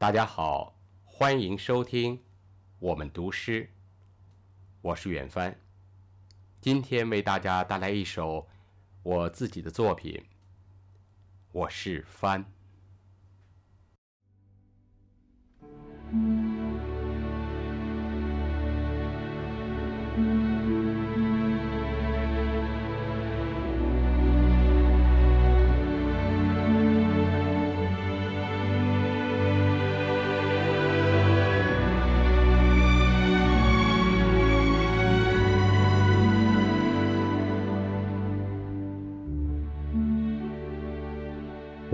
[0.00, 2.22] 大家好，欢迎收听
[2.78, 3.68] 我们读诗，
[4.80, 5.58] 我是远帆。
[6.60, 8.46] 今天为大家带来一首
[9.02, 10.24] 我自己的作品。
[11.50, 12.44] 我是帆。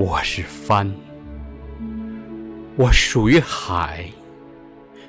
[0.06, 0.92] 我是帆，
[2.76, 4.04] 我属于海，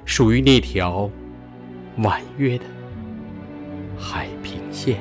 [0.06, 1.12] 属于那条
[1.98, 2.64] 婉约的
[4.00, 4.98] 海平线。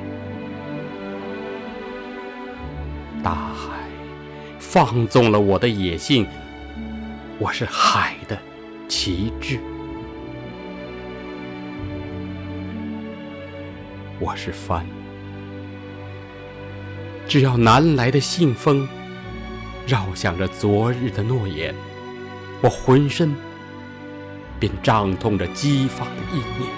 [3.23, 3.87] 大海
[4.59, 6.27] 放纵了我的野性，
[7.39, 8.37] 我是海的
[8.89, 9.57] 旗帜。
[14.19, 14.85] 我是帆，
[17.29, 18.85] 只要南来的信风。
[19.87, 21.75] 绕想着昨日的诺言，
[22.59, 23.35] 我浑身
[24.59, 26.69] 便胀痛着激放的意念。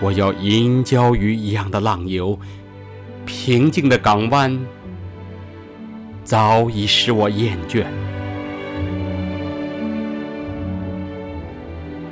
[0.00, 2.38] 我要银礁鱼一样的浪游，
[3.26, 4.56] 平静的港湾
[6.22, 7.86] 早已使我厌倦。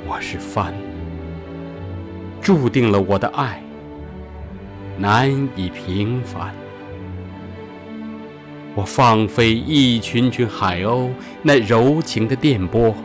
[0.05, 0.73] 我是帆，
[2.41, 3.63] 注定了我的爱
[4.97, 6.53] 难以平凡。
[8.79, 11.09] 我放飞一群群海鸥，
[11.41, 12.95] 那柔情的电波，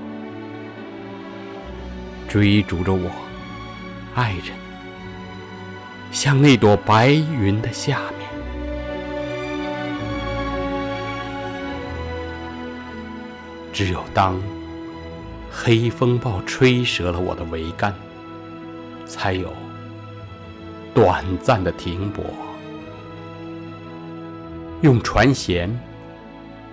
[2.28, 3.10] 追逐着我，
[4.14, 4.56] 爱人，
[6.12, 8.30] 像那朵白云的下面。
[13.72, 14.40] 只有当
[15.50, 17.92] 黑风暴吹折了我的桅杆，
[19.06, 19.52] 才有
[20.94, 22.24] 短暂的停泊。
[24.84, 25.66] 用船舷，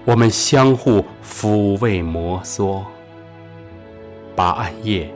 [0.03, 2.83] 我们相互抚慰摩挲，
[4.35, 5.09] 把暗夜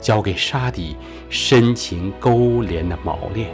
[0.00, 0.96] 交给沙底
[1.28, 3.50] 深情勾连的锚链，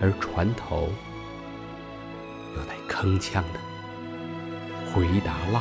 [0.00, 0.88] 而船头
[2.54, 3.58] 又带铿锵的
[4.94, 5.60] 回答浪。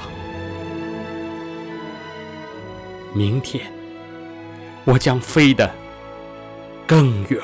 [3.11, 3.65] 明天，
[4.85, 5.67] 我将飞得
[6.85, 7.41] 更远。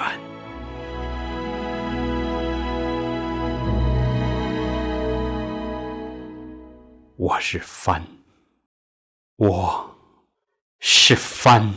[7.18, 8.06] 我是帆，
[9.38, 9.96] 我
[10.80, 11.74] 是帆。